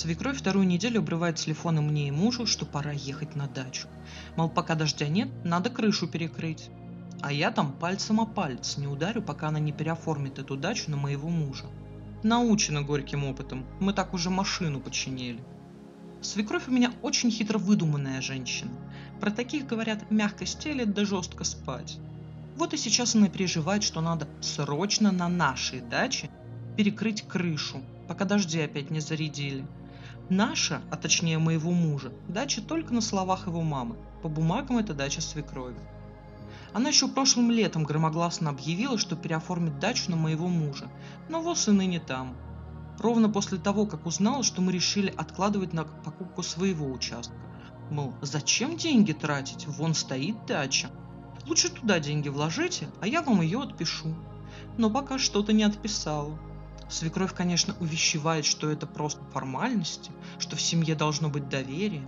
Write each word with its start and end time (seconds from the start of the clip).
Свекровь 0.00 0.38
вторую 0.38 0.66
неделю 0.66 1.00
обрывает 1.00 1.36
телефоны 1.36 1.82
мне 1.82 2.08
и 2.08 2.10
мужу, 2.10 2.46
что 2.46 2.64
пора 2.64 2.90
ехать 2.90 3.36
на 3.36 3.48
дачу. 3.48 3.86
Мол, 4.34 4.48
пока 4.48 4.74
дождя 4.74 5.06
нет, 5.08 5.28
надо 5.44 5.68
крышу 5.68 6.08
перекрыть. 6.08 6.70
А 7.20 7.30
я 7.30 7.50
там 7.50 7.74
пальцем 7.74 8.18
о 8.18 8.24
палец 8.24 8.78
не 8.78 8.86
ударю, 8.86 9.20
пока 9.20 9.48
она 9.48 9.58
не 9.58 9.72
переоформит 9.72 10.38
эту 10.38 10.56
дачу 10.56 10.90
на 10.90 10.96
моего 10.96 11.28
мужа. 11.28 11.66
Научена 12.22 12.80
горьким 12.80 13.24
опытом, 13.26 13.66
мы 13.78 13.92
так 13.92 14.14
уже 14.14 14.30
машину 14.30 14.80
починили. 14.80 15.44
Свекровь 16.22 16.68
у 16.68 16.72
меня 16.72 16.92
очень 17.02 17.30
хитро 17.30 17.58
выдуманная 17.58 18.22
женщина. 18.22 18.70
Про 19.20 19.30
таких 19.30 19.66
говорят 19.66 20.10
мягко 20.10 20.46
стелет 20.46 20.94
да 20.94 21.04
жестко 21.04 21.44
спать. 21.44 21.98
Вот 22.56 22.72
и 22.72 22.78
сейчас 22.78 23.14
она 23.14 23.28
переживает, 23.28 23.82
что 23.82 24.00
надо 24.00 24.26
срочно 24.40 25.12
на 25.12 25.28
нашей 25.28 25.82
даче 25.82 26.30
перекрыть 26.78 27.20
крышу, 27.28 27.82
пока 28.08 28.24
дожди 28.24 28.60
опять 28.60 28.90
не 28.90 29.00
зарядили. 29.00 29.66
Наша, 30.30 30.80
а 30.92 30.96
точнее 30.96 31.38
моего 31.38 31.72
мужа, 31.72 32.12
дача 32.28 32.62
только 32.62 32.94
на 32.94 33.00
словах 33.00 33.48
его 33.48 33.62
мамы. 33.62 33.96
По 34.22 34.28
бумагам 34.28 34.78
это 34.78 34.94
дача 34.94 35.20
свекрови. 35.20 35.80
Она 36.72 36.90
еще 36.90 37.08
прошлым 37.08 37.50
летом 37.50 37.82
громогласно 37.82 38.50
объявила, 38.50 38.96
что 38.96 39.16
переоформит 39.16 39.80
дачу 39.80 40.08
на 40.08 40.16
моего 40.16 40.46
мужа, 40.46 40.88
но 41.28 41.42
вот 41.42 41.66
и 41.66 41.72
ныне 41.72 41.98
там. 41.98 42.36
Ровно 43.00 43.28
после 43.28 43.58
того, 43.58 43.86
как 43.86 44.06
узнала, 44.06 44.44
что 44.44 44.62
мы 44.62 44.70
решили 44.70 45.12
откладывать 45.16 45.72
на 45.72 45.82
покупку 45.82 46.44
своего 46.44 46.88
участка. 46.88 47.34
Мол, 47.90 48.14
зачем 48.22 48.76
деньги 48.76 49.12
тратить? 49.12 49.66
Вон 49.66 49.94
стоит 49.94 50.46
дача. 50.46 50.90
Лучше 51.44 51.70
туда 51.70 51.98
деньги 51.98 52.28
вложите, 52.28 52.88
а 53.00 53.08
я 53.08 53.22
вам 53.22 53.40
ее 53.40 53.62
отпишу. 53.62 54.14
Но 54.78 54.90
пока 54.90 55.18
что-то 55.18 55.52
не 55.52 55.64
отписала. 55.64 56.38
Свекровь, 56.90 57.32
конечно, 57.32 57.76
увещевает, 57.78 58.44
что 58.44 58.68
это 58.68 58.84
просто 58.84 59.22
формальности, 59.32 60.10
что 60.40 60.56
в 60.56 60.60
семье 60.60 60.96
должно 60.96 61.28
быть 61.28 61.48
доверие. 61.48 62.04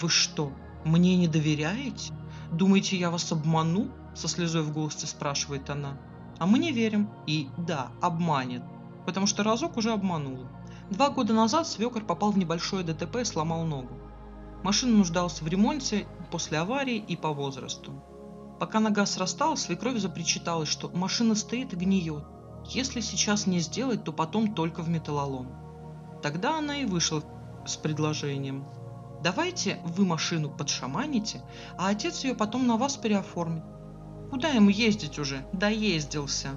Вы 0.00 0.10
что, 0.10 0.52
мне 0.84 1.16
не 1.16 1.28
доверяете? 1.28 2.12
Думаете, 2.52 2.98
я 2.98 3.10
вас 3.10 3.32
обману? 3.32 3.90
Со 4.14 4.28
слезой 4.28 4.62
в 4.62 4.72
голосе 4.72 5.06
спрашивает 5.06 5.70
она. 5.70 5.98
А 6.38 6.46
мы 6.46 6.58
не 6.58 6.72
верим. 6.72 7.08
И 7.26 7.48
да, 7.56 7.90
обманет. 8.02 8.62
Потому 9.06 9.26
что 9.26 9.42
разок 9.42 9.78
уже 9.78 9.92
обманула. 9.92 10.46
Два 10.90 11.08
года 11.08 11.32
назад 11.32 11.66
свекор 11.66 12.04
попал 12.04 12.30
в 12.30 12.38
небольшое 12.38 12.84
ДТП 12.84 13.16
и 13.16 13.24
сломал 13.24 13.64
ногу. 13.64 13.94
Машина 14.62 14.98
нуждалась 14.98 15.40
в 15.40 15.48
ремонте 15.48 16.06
после 16.30 16.58
аварии 16.58 16.96
и 16.96 17.16
по 17.16 17.32
возрасту. 17.32 17.92
Пока 18.60 18.80
нога 18.80 19.06
срасталась, 19.06 19.62
свекровь 19.62 19.98
запричиталась, 19.98 20.68
что 20.68 20.90
машина 20.90 21.34
стоит 21.34 21.72
и 21.72 21.76
гниет, 21.76 22.24
если 22.68 23.00
сейчас 23.00 23.46
не 23.46 23.60
сделать, 23.60 24.04
то 24.04 24.12
потом 24.12 24.54
только 24.54 24.82
в 24.82 24.88
металлолом. 24.88 25.48
Тогда 26.22 26.58
она 26.58 26.78
и 26.78 26.84
вышла 26.84 27.22
с 27.66 27.76
предложением. 27.76 28.66
Давайте 29.22 29.80
вы 29.84 30.04
машину 30.04 30.50
подшаманите, 30.50 31.42
а 31.76 31.88
отец 31.88 32.24
ее 32.24 32.34
потом 32.34 32.66
на 32.66 32.76
вас 32.76 32.96
переоформит. 32.96 33.64
Куда 34.30 34.48
ему 34.48 34.68
ездить 34.68 35.18
уже? 35.18 35.46
Доездился. 35.52 36.50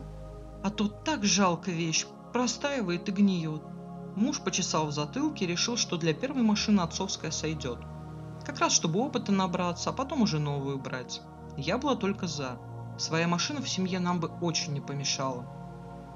А 0.63 0.69
тут 0.69 1.03
так 1.03 1.23
жалко 1.23 1.71
вещь, 1.71 2.05
простаивает 2.33 3.07
и 3.09 3.11
гниет. 3.11 3.63
Муж 4.15 4.41
почесал 4.41 4.87
в 4.87 4.91
затылке 4.91 5.45
и 5.45 5.47
решил, 5.47 5.77
что 5.77 5.97
для 5.97 6.13
первой 6.13 6.43
машины 6.43 6.81
отцовская 6.81 7.31
сойдет. 7.31 7.79
Как 8.45 8.59
раз 8.59 8.73
чтобы 8.73 8.99
опыта 8.99 9.31
набраться, 9.31 9.91
а 9.91 9.93
потом 9.93 10.21
уже 10.21 10.39
новую 10.39 10.77
брать. 10.77 11.21
Я 11.57 11.77
была 11.77 11.95
только 11.95 12.27
за. 12.27 12.59
Своя 12.97 13.27
машина 13.27 13.61
в 13.61 13.69
семье 13.69 13.99
нам 13.99 14.19
бы 14.19 14.27
очень 14.41 14.73
не 14.73 14.81
помешала. 14.81 15.60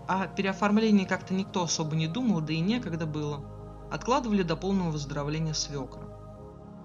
О 0.08 0.28
переоформлении 0.28 1.06
как-то 1.06 1.34
никто 1.34 1.64
особо 1.64 1.96
не 1.96 2.08
думал, 2.08 2.42
да 2.42 2.54
и 2.54 2.60
некогда 2.60 3.08
было. 3.08 3.44
Откладывали 3.92 4.44
до 4.44 4.56
полного 4.56 4.92
выздоровления 4.92 5.54
свекра. 5.54 6.04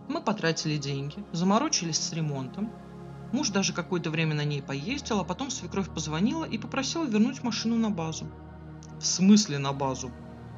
Мы 0.08 0.22
потратили 0.22 0.78
деньги, 0.78 1.22
заморочились 1.32 1.98
с 1.98 2.12
ремонтом. 2.14 2.72
Муж 3.32 3.50
даже 3.50 3.74
какое-то 3.74 4.10
время 4.10 4.34
на 4.34 4.44
ней 4.44 4.62
поездил, 4.62 5.20
а 5.20 5.24
потом 5.24 5.50
свекровь 5.50 5.90
позвонила 5.90 6.44
и 6.44 6.56
попросила 6.56 7.04
вернуть 7.04 7.42
машину 7.42 7.76
на 7.76 7.90
базу. 7.90 8.26
В 8.98 9.04
смысле 9.04 9.58
на 9.58 9.72
базу? 9.72 10.10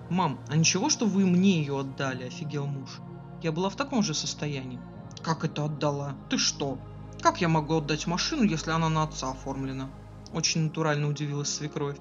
Мам, 0.09 0.39
а 0.49 0.57
ничего, 0.57 0.89
что 0.89 1.07
вы 1.07 1.27
мне 1.27 1.59
ее 1.59 1.81
отдали, 1.81 2.25
офигел 2.25 2.67
муж. 2.67 3.01
Я 3.43 3.51
была 3.51 3.71
в 3.71 3.77
таком 3.77 4.03
же 4.03 4.15
состоянии. 4.15 4.81
Как 5.21 5.45
это 5.45 5.65
отдала? 5.65 6.15
Ты 6.31 6.39
что? 6.39 6.79
Как 7.21 7.41
я 7.41 7.49
могу 7.49 7.77
отдать 7.77 8.07
машину, 8.07 8.45
если 8.45 8.71
она 8.71 8.89
на 8.89 9.03
отца 9.03 9.31
оформлена? 9.31 9.91
Очень 10.33 10.65
натурально 10.65 11.09
удивилась 11.09 11.53
свекровь. 11.53 11.99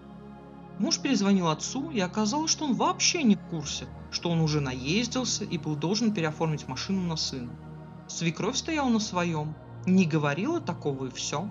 Муж 0.79 0.99
перезвонил 0.99 1.47
отцу, 1.49 1.91
и 1.91 1.99
оказалось, 1.99 2.51
что 2.51 2.65
он 2.65 2.73
вообще 2.73 3.23
не 3.23 3.35
в 3.35 3.41
курсе, 3.49 3.85
что 4.09 4.29
он 4.29 4.41
уже 4.41 4.61
наездился 4.61 5.43
и 5.43 5.57
был 5.57 5.75
должен 5.75 6.13
переоформить 6.13 6.67
машину 6.67 7.01
на 7.01 7.15
сына. 7.15 7.51
Свекровь 8.07 8.57
стояла 8.57 8.89
на 8.89 8.99
своем, 8.99 9.55
не 9.85 10.05
говорила 10.05 10.59
такого 10.59 11.07
и 11.07 11.11
все. 11.11 11.47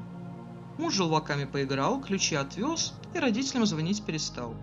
Муж 0.78 0.94
желваками 0.94 1.44
поиграл, 1.44 2.00
ключи 2.00 2.34
отвез 2.34 2.94
и 3.14 3.18
родителям 3.18 3.66
звонить 3.66 4.02
перестал. 4.02 4.54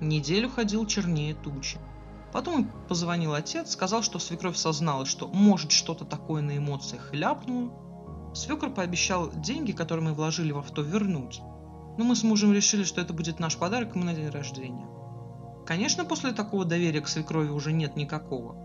Неделю 0.00 0.48
ходил 0.48 0.86
чернее 0.86 1.34
тучи. 1.34 1.78
Потом 2.32 2.70
позвонил 2.88 3.32
отец, 3.32 3.70
сказал, 3.70 4.02
что 4.02 4.18
свекровь 4.18 4.56
созналась, 4.56 5.08
что 5.08 5.28
может 5.28 5.70
что-то 5.70 6.04
такое 6.04 6.42
на 6.42 6.56
эмоциях 6.56 7.14
и 7.14 7.16
ляпнула. 7.16 7.72
Свекр 8.34 8.70
пообещал 8.70 9.30
деньги, 9.30 9.70
которые 9.70 10.08
мы 10.08 10.14
вложили 10.14 10.50
в 10.50 10.58
авто, 10.58 10.82
вернуть. 10.82 11.40
Но 11.96 12.04
мы 12.04 12.16
с 12.16 12.22
мужем 12.22 12.52
решили, 12.52 12.84
что 12.84 13.00
это 13.00 13.12
будет 13.12 13.38
наш 13.38 13.56
подарок 13.56 13.94
ему 13.94 14.04
на 14.04 14.14
день 14.14 14.28
рождения. 14.28 14.86
Конечно, 15.66 16.04
после 16.04 16.32
такого 16.32 16.64
доверия 16.64 17.00
к 17.00 17.08
свекрови 17.08 17.48
уже 17.48 17.72
нет 17.72 17.96
никакого. 17.96 18.56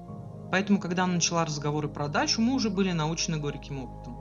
Поэтому, 0.51 0.79
когда 0.79 1.03
она 1.03 1.13
начала 1.13 1.45
разговоры 1.45 1.87
про 1.87 2.07
дачу, 2.07 2.41
мы 2.41 2.53
уже 2.53 2.69
были 2.69 2.91
научены 2.91 3.37
горьким 3.37 3.83
опытом. 3.83 4.17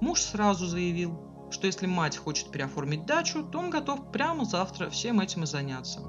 Муж 0.00 0.20
сразу 0.20 0.66
заявил, 0.66 1.18
что 1.50 1.66
если 1.66 1.86
мать 1.86 2.16
хочет 2.16 2.50
переоформить 2.50 3.06
дачу, 3.06 3.44
то 3.44 3.58
он 3.58 3.70
готов 3.70 4.10
прямо 4.12 4.44
завтра 4.44 4.90
всем 4.90 5.20
этим 5.20 5.44
и 5.44 5.46
заняться. 5.46 6.00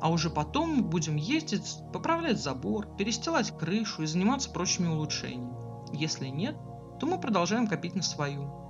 А 0.00 0.10
уже 0.10 0.28
потом 0.28 0.76
мы 0.76 0.82
будем 0.82 1.16
ездить, 1.16 1.78
поправлять 1.92 2.40
забор, 2.40 2.86
перестилать 2.98 3.56
крышу 3.56 4.02
и 4.02 4.06
заниматься 4.06 4.50
прочими 4.50 4.88
улучшениями. 4.88 5.54
Если 5.92 6.26
нет, 6.26 6.56
то 7.00 7.06
мы 7.06 7.18
продолжаем 7.18 7.66
копить 7.66 7.94
на 7.94 8.02
свою. 8.02 8.65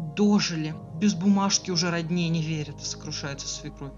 Дожили. 0.00 0.74
Без 0.98 1.14
бумажки 1.14 1.70
уже 1.70 1.90
роднее 1.90 2.30
не 2.30 2.42
верят, 2.42 2.82
сокрушается 2.82 3.46
свекровь. 3.46 3.92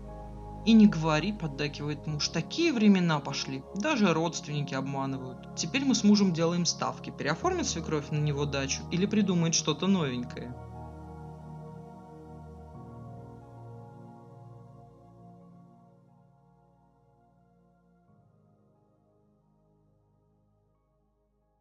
И 0.66 0.72
не 0.72 0.86
говори, 0.86 1.32
поддакивает 1.32 2.06
муж, 2.06 2.28
такие 2.28 2.72
времена 2.72 3.18
пошли. 3.18 3.62
Даже 3.74 4.12
родственники 4.12 4.74
обманывают. 4.74 5.56
Теперь 5.56 5.84
мы 5.84 5.94
с 5.94 6.04
мужем 6.04 6.32
делаем 6.32 6.66
ставки. 6.66 7.10
Переоформит 7.10 7.66
свекровь 7.66 8.10
на 8.10 8.18
него 8.18 8.44
дачу 8.46 8.82
или 8.90 9.06
придумает 9.06 9.54
что-то 9.54 9.86
новенькое. 9.86 10.54